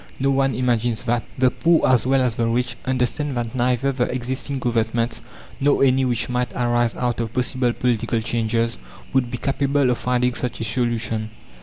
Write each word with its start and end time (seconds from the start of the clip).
No 0.19 0.31
one 0.31 0.55
imagines 0.55 1.03
that. 1.03 1.21
The 1.37 1.51
poor, 1.51 1.83
as 1.87 2.07
well 2.07 2.23
as 2.23 2.33
the 2.33 2.47
rich, 2.47 2.75
understand 2.85 3.37
that 3.37 3.53
neither 3.53 3.91
the 3.91 4.05
existing 4.05 4.57
Governments, 4.57 5.21
nor 5.59 5.83
any 5.83 6.05
which 6.05 6.27
might 6.27 6.51
arise 6.53 6.95
out 6.95 7.19
of 7.19 7.35
possible 7.35 7.71
political 7.71 8.19
changes, 8.19 8.79
would 9.13 9.29
be 9.29 9.37
capable 9.37 9.91
of 9.91 9.99
finding 9.99 10.33
such 10.33 10.59
a 10.59 10.63
solution. 10.63 11.29